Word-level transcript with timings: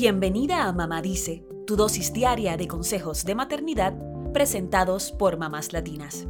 Bienvenida 0.00 0.68
a 0.68 0.72
Mamá 0.72 1.02
Dice, 1.02 1.44
tu 1.66 1.74
dosis 1.74 2.12
diaria 2.12 2.56
de 2.56 2.68
consejos 2.68 3.24
de 3.24 3.34
maternidad 3.34 3.98
presentados 4.32 5.10
por 5.10 5.38
mamás 5.38 5.72
latinas. 5.72 6.28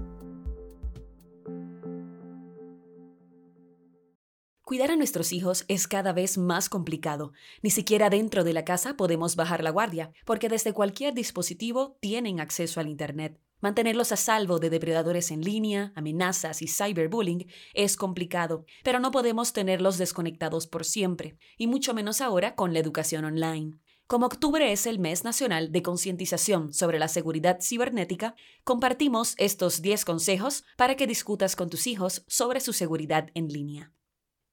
Cuidar 4.62 4.90
a 4.90 4.96
nuestros 4.96 5.34
hijos 5.34 5.66
es 5.68 5.86
cada 5.86 6.14
vez 6.14 6.38
más 6.38 6.70
complicado. 6.70 7.34
Ni 7.60 7.68
siquiera 7.68 8.08
dentro 8.08 8.42
de 8.42 8.54
la 8.54 8.64
casa 8.64 8.96
podemos 8.96 9.36
bajar 9.36 9.62
la 9.62 9.68
guardia, 9.68 10.12
porque 10.24 10.48
desde 10.48 10.72
cualquier 10.72 11.12
dispositivo 11.12 11.98
tienen 12.00 12.40
acceso 12.40 12.80
al 12.80 12.88
Internet. 12.88 13.38
Mantenerlos 13.60 14.12
a 14.12 14.16
salvo 14.16 14.60
de 14.60 14.70
depredadores 14.70 15.30
en 15.32 15.42
línea, 15.42 15.92
amenazas 15.96 16.62
y 16.62 16.68
cyberbullying 16.68 17.46
es 17.74 17.96
complicado, 17.96 18.64
pero 18.84 19.00
no 19.00 19.10
podemos 19.10 19.52
tenerlos 19.52 19.98
desconectados 19.98 20.68
por 20.68 20.84
siempre, 20.84 21.36
y 21.56 21.66
mucho 21.66 21.92
menos 21.92 22.20
ahora 22.20 22.54
con 22.54 22.72
la 22.72 22.78
educación 22.78 23.24
online. 23.24 23.78
Como 24.06 24.24
octubre 24.24 24.72
es 24.72 24.86
el 24.86 24.98
mes 24.98 25.24
nacional 25.24 25.70
de 25.70 25.82
concientización 25.82 26.72
sobre 26.72 26.98
la 26.98 27.08
seguridad 27.08 27.58
cibernética, 27.60 28.34
compartimos 28.64 29.34
estos 29.36 29.82
10 29.82 30.06
consejos 30.06 30.64
para 30.76 30.94
que 30.94 31.06
discutas 31.06 31.56
con 31.56 31.68
tus 31.68 31.86
hijos 31.86 32.24
sobre 32.26 32.60
su 32.60 32.72
seguridad 32.72 33.28
en 33.34 33.48
línea. 33.48 33.92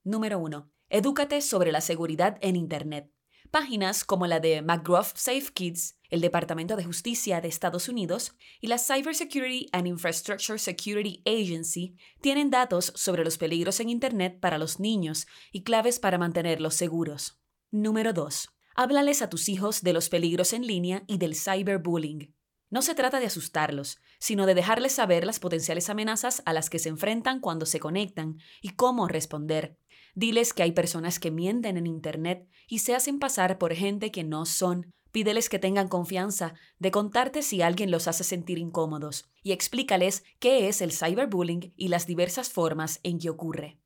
Número 0.04 0.40
1. 0.40 0.70
Edúcate 0.90 1.42
sobre 1.42 1.72
la 1.72 1.80
seguridad 1.82 2.38
en 2.42 2.58
Internet. 2.58 3.10
Páginas 3.50 4.04
como 4.04 4.28
la 4.28 4.42
de 4.42 4.62
McGruff 4.62 5.14
Safe 5.16 5.54
Kids, 5.54 5.95
el 6.10 6.22
Departamento 6.22 6.76
de 6.76 6.84
Justicia 6.84 7.42
de 7.42 7.48
Estados 7.48 7.90
Unidos 7.90 8.34
y 8.62 8.68
la 8.68 8.78
Cybersecurity 8.78 9.70
and 9.72 9.88
Infrastructure 9.88 10.60
Security 10.60 11.22
Agency 11.26 11.96
tienen 12.22 12.50
datos 12.50 12.92
sobre 12.96 13.24
los 13.24 13.38
peligros 13.38 13.80
en 13.80 13.90
Internet 13.90 14.40
para 14.40 14.58
los 14.58 14.80
niños 14.80 15.28
y 15.52 15.64
claves 15.64 16.00
para 16.00 16.18
mantenerlos 16.18 16.76
seguros. 16.76 17.40
Número 17.72 18.14
2. 18.14 18.50
Háblales 18.76 19.22
a 19.22 19.30
tus 19.30 19.50
hijos 19.50 19.82
de 19.82 19.94
los 19.94 20.10
peligros 20.10 20.54
en 20.54 20.68
línea 20.68 21.04
y 21.08 21.18
del 21.18 21.36
cyberbullying. 21.36 22.34
No 22.70 22.82
se 22.82 22.96
trata 22.96 23.20
de 23.20 23.28
asustarlos, 23.28 24.00
sino 24.20 24.46
de 24.46 24.56
dejarles 24.56 24.92
saber 24.92 25.26
las 25.26 25.40
potenciales 25.40 25.90
amenazas 25.90 26.42
a 26.46 26.54
las 26.54 26.70
que 26.70 26.80
se 26.80 26.90
enfrentan 26.90 27.40
cuando 27.40 27.66
se 27.66 27.80
conectan 27.80 28.38
y 28.62 28.72
cómo 28.72 29.08
responder. 29.08 29.78
Diles 30.16 30.54
que 30.54 30.64
hay 30.64 30.72
personas 30.72 31.20
que 31.20 31.32
mienten 31.32 31.78
en 31.78 31.88
Internet 31.88 32.48
y 32.68 32.80
se 32.80 32.96
hacen 32.96 33.20
pasar 33.20 33.58
por 33.58 33.74
gente 33.74 34.12
que 34.12 34.24
no 34.24 34.46
son. 34.46 34.92
Pídeles 35.16 35.48
que 35.48 35.60
tengan 35.60 35.88
confianza 35.88 36.56
de 36.78 36.92
contarte 36.92 37.42
si 37.42 37.62
alguien 37.62 37.90
los 37.90 38.10
hace 38.10 38.26
sentir 38.26 38.58
incómodos 38.58 39.30
y 39.44 39.54
explícales 39.54 40.26
qué 40.40 40.68
es 40.68 40.82
el 40.82 40.92
cyberbullying 40.92 41.74
y 41.78 41.88
las 41.88 42.06
diversas 42.06 42.50
formas 42.50 43.00
en 43.04 43.20
que 43.20 43.30
ocurre. 43.30 43.80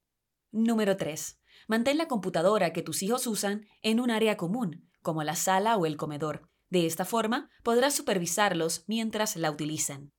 Número 0.52 0.98
3. 0.98 1.40
Mantén 1.68 2.00
la 2.00 2.08
computadora 2.08 2.74
que 2.74 2.82
tus 2.82 3.04
hijos 3.04 3.28
usan 3.28 3.68
en 3.84 4.00
un 4.00 4.10
área 4.10 4.38
común, 4.38 4.90
como 5.04 5.22
la 5.22 5.36
sala 5.36 5.78
o 5.78 5.86
el 5.86 5.98
comedor. 5.98 6.50
De 6.72 6.88
esta 6.88 7.06
forma, 7.06 7.52
podrás 7.62 7.94
supervisarlos 7.94 8.84
mientras 8.88 9.36
la 9.36 9.52
utilizan. 9.52 10.12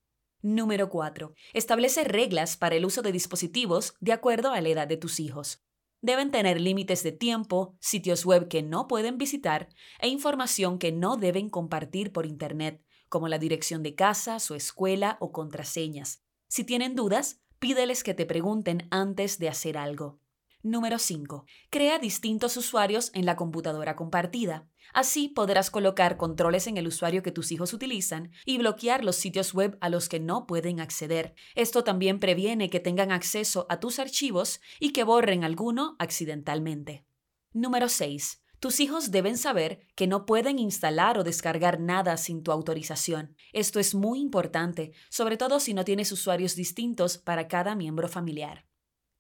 Número 0.43 0.91
4. 0.91 1.35
Establece 1.55 2.05
reglas 2.05 2.57
para 2.57 2.77
el 2.77 2.85
uso 2.85 3.03
de 3.03 3.11
dispositivos 3.11 3.95
de 3.99 4.13
acuerdo 4.13 4.53
a 4.53 4.61
la 4.61 4.69
edad 4.69 4.87
de 4.87 4.97
tus 4.97 5.19
hijos. 5.19 5.61
Deben 6.03 6.31
tener 6.31 6.61
límites 6.61 7.03
de 7.03 7.13
tiempo, 7.13 7.77
sitios 7.79 8.25
web 8.25 8.49
que 8.49 8.63
no 8.63 8.89
pueden 8.89 9.19
visitar 9.19 9.69
e 10.01 10.09
información 10.09 10.79
que 10.79 10.93
no 10.93 11.17
deben 11.17 11.51
compartir 11.51 12.13
por 12.13 12.25
Internet, 12.25 12.83
como 13.11 13.29
la 13.29 13.39
dirección 13.39 13.83
de 13.83 13.95
casa, 13.95 14.41
su 14.41 14.55
escuela 14.55 15.19
o 15.21 15.31
contraseñas. 15.31 16.25
Si 16.49 16.65
tienen 16.65 16.95
dudas, 16.95 17.43
pídeles 17.59 18.03
que 18.03 18.15
te 18.15 18.25
pregunten 18.25 18.89
antes 18.91 19.39
de 19.39 19.49
hacer 19.49 19.77
algo. 19.77 20.21
Número 20.63 20.99
5. 20.99 21.47
Crea 21.71 21.99
distintos 21.99 22.59
usuarios 22.59 23.11
en 23.15 23.25
la 23.25 23.35
computadora 23.35 23.97
compartida. 23.97 24.69
Así 24.93 25.29
podrás 25.29 25.71
colocar 25.71 26.19
controles 26.19 26.67
en 26.67 26.77
el 26.77 26.87
usuario 26.87 27.23
que 27.23 27.33
tus 27.33 27.51
hijos 27.51 27.73
utilizan 27.73 28.31
y 28.45 28.59
bloquear 28.59 29.03
los 29.03 29.17
sitios 29.17 29.55
web 29.55 29.79
a 29.81 29.89
los 29.89 30.11
que 30.11 30.21
no 30.21 30.47
pueden 30.47 30.79
acceder. 30.79 31.35
Esto 31.55 31.83
también 31.83 32.21
previene 32.21 32.69
que 32.69 32.79
tengan 32.79 33.11
acceso 33.11 33.65
a 33.71 33.81
tus 33.81 33.99
archivos 33.99 34.61
y 34.79 34.93
que 34.93 35.03
borren 35.03 35.45
alguno 35.45 35.97
accidentalmente. 35.99 37.07
Número 37.55 37.89
6. 37.89 38.43
Tus 38.59 38.81
hijos 38.81 39.11
deben 39.11 39.39
saber 39.39 39.87
que 39.95 40.07
no 40.07 40.27
pueden 40.27 40.59
instalar 40.59 41.17
o 41.17 41.25
descargar 41.25 41.81
nada 41.81 42.19
sin 42.19 42.43
tu 42.43 42.53
autorización. 42.53 43.35
Esto 43.55 43.81
es 43.81 43.95
muy 43.95 44.21
importante, 44.21 44.93
sobre 45.09 45.39
todo 45.39 45.59
si 45.59 45.73
no 45.73 45.87
tienes 45.87 46.13
usuarios 46.13 46.55
distintos 46.55 47.17
para 47.17 47.49
cada 47.49 47.75
miembro 47.75 48.09
familiar. 48.09 48.67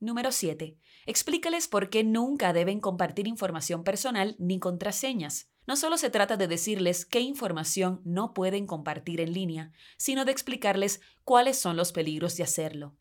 Número 0.02 0.32
7. 0.32 0.78
Explícales 1.04 1.68
por 1.68 1.90
qué 1.90 2.04
nunca 2.04 2.54
deben 2.54 2.80
compartir 2.80 3.28
información 3.28 3.84
personal 3.84 4.34
ni 4.38 4.58
contraseñas. 4.58 5.50
No 5.66 5.76
solo 5.76 5.98
se 5.98 6.08
trata 6.08 6.38
de 6.38 6.48
decirles 6.48 7.04
qué 7.04 7.20
información 7.20 8.00
no 8.04 8.32
pueden 8.32 8.66
compartir 8.66 9.20
en 9.20 9.34
línea, 9.34 9.72
sino 9.98 10.24
de 10.24 10.32
explicarles 10.32 11.02
cuáles 11.22 11.58
son 11.58 11.76
los 11.76 11.92
peligros 11.92 12.38
de 12.38 12.44
hacerlo. 12.44 12.96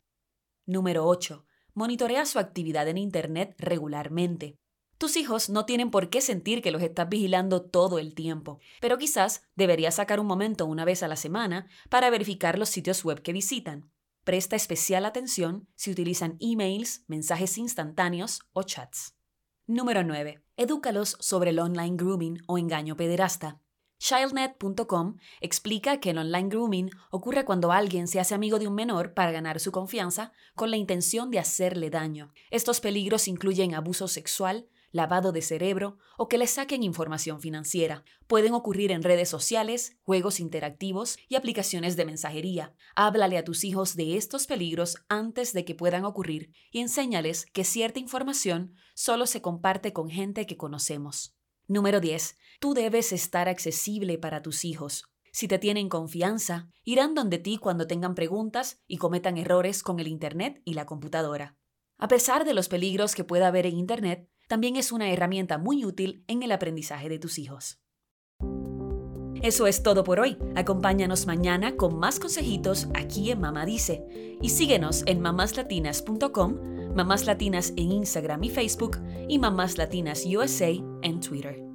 Número 0.66 1.06
8. 1.06 1.46
Monitorea 1.72 2.26
su 2.26 2.38
actividad 2.38 2.86
en 2.86 2.98
Internet 2.98 3.54
regularmente. 3.56 4.58
Tus 4.98 5.16
hijos 5.16 5.48
no 5.48 5.64
tienen 5.64 5.90
por 5.90 6.10
qué 6.10 6.20
sentir 6.20 6.60
que 6.60 6.70
los 6.70 6.82
estás 6.82 7.08
vigilando 7.08 7.62
todo 7.62 7.98
el 7.98 8.14
tiempo, 8.14 8.60
pero 8.82 8.98
quizás 8.98 9.42
deberías 9.56 9.94
sacar 9.94 10.20
un 10.20 10.26
momento 10.26 10.66
una 10.66 10.84
vez 10.84 11.02
a 11.02 11.08
la 11.08 11.16
semana 11.16 11.66
para 11.88 12.10
verificar 12.10 12.58
los 12.58 12.68
sitios 12.68 13.02
web 13.06 13.22
que 13.22 13.32
visitan. 13.32 13.90
Presta 14.24 14.54
especial 14.54 15.06
atención 15.06 15.66
si 15.76 15.90
utilizan 15.90 16.36
emails, 16.40 17.04
mensajes 17.08 17.56
instantáneos 17.56 18.40
o 18.52 18.62
chats. 18.62 19.14
Número 19.66 20.04
9. 20.04 20.42
Edúcalos 20.58 21.16
sobre 21.20 21.50
el 21.50 21.58
online 21.58 21.96
grooming 21.96 22.42
o 22.46 22.58
engaño 22.58 22.96
pederasta. 22.96 23.60
Childnet.com 23.98 25.16
explica 25.40 26.00
que 26.00 26.10
el 26.10 26.18
online 26.18 26.48
grooming 26.48 26.90
ocurre 27.10 27.46
cuando 27.46 27.72
alguien 27.72 28.08
se 28.08 28.20
hace 28.20 28.34
amigo 28.34 28.58
de 28.58 28.66
un 28.66 28.74
menor 28.74 29.14
para 29.14 29.32
ganar 29.32 29.58
su 29.58 29.72
confianza 29.72 30.32
con 30.54 30.70
la 30.70 30.76
intención 30.76 31.30
de 31.30 31.38
hacerle 31.38 31.88
daño. 31.88 32.32
Estos 32.50 32.80
peligros 32.80 33.26
incluyen 33.26 33.74
abuso 33.74 34.06
sexual, 34.06 34.68
lavado 34.92 35.32
de 35.32 35.42
cerebro 35.42 35.98
o 36.16 36.28
que 36.28 36.38
les 36.38 36.50
saquen 36.50 36.82
información 36.82 37.40
financiera. 37.40 38.04
Pueden 38.26 38.54
ocurrir 38.54 38.92
en 38.92 39.02
redes 39.02 39.28
sociales, 39.28 39.96
juegos 40.02 40.40
interactivos 40.40 41.18
y 41.28 41.36
aplicaciones 41.36 41.96
de 41.96 42.04
mensajería. 42.04 42.74
Háblale 42.94 43.38
a 43.38 43.44
tus 43.44 43.64
hijos 43.64 43.96
de 43.96 44.16
estos 44.16 44.46
peligros 44.46 44.96
antes 45.08 45.52
de 45.52 45.64
que 45.64 45.74
puedan 45.74 46.04
ocurrir 46.04 46.52
y 46.70 46.80
enséñales 46.80 47.46
que 47.52 47.64
cierta 47.64 47.98
información 47.98 48.74
solo 48.94 49.26
se 49.26 49.42
comparte 49.42 49.92
con 49.92 50.10
gente 50.10 50.46
que 50.46 50.56
conocemos. 50.56 51.36
Número 51.66 52.00
10. 52.00 52.36
Tú 52.58 52.74
debes 52.74 53.12
estar 53.12 53.48
accesible 53.48 54.18
para 54.18 54.42
tus 54.42 54.64
hijos. 54.64 55.04
Si 55.32 55.46
te 55.46 55.58
tienen 55.58 55.88
confianza, 55.88 56.68
irán 56.82 57.14
donde 57.14 57.38
ti 57.38 57.58
cuando 57.58 57.86
tengan 57.86 58.14
preguntas 58.14 58.80
y 58.88 58.96
cometan 58.96 59.38
errores 59.38 59.82
con 59.82 60.00
el 60.00 60.08
Internet 60.08 60.60
y 60.64 60.74
la 60.74 60.86
computadora. 60.86 61.56
A 61.98 62.08
pesar 62.08 62.44
de 62.44 62.54
los 62.54 62.68
peligros 62.68 63.14
que 63.14 63.24
pueda 63.24 63.46
haber 63.46 63.66
en 63.66 63.78
Internet, 63.78 64.28
también 64.50 64.74
es 64.74 64.90
una 64.90 65.12
herramienta 65.12 65.58
muy 65.58 65.84
útil 65.84 66.24
en 66.26 66.42
el 66.42 66.50
aprendizaje 66.50 67.08
de 67.08 67.20
tus 67.20 67.38
hijos. 67.38 67.78
Eso 69.42 69.68
es 69.68 69.84
todo 69.84 70.02
por 70.02 70.18
hoy. 70.18 70.36
Acompáñanos 70.56 71.24
mañana 71.24 71.76
con 71.76 72.00
más 72.00 72.18
consejitos 72.18 72.88
aquí 72.92 73.30
en 73.30 73.40
Mamá 73.40 73.64
Dice. 73.64 74.04
Y 74.42 74.48
síguenos 74.48 75.04
en 75.06 75.20
mamáslatinas.com, 75.20 76.94
Mamás 76.96 77.26
Latinas 77.26 77.72
en 77.76 77.92
Instagram 77.92 78.42
y 78.42 78.50
Facebook 78.50 78.98
y 79.28 79.38
Mamás 79.38 79.78
Latinas 79.78 80.26
USA 80.26 80.70
en 81.02 81.20
Twitter. 81.20 81.69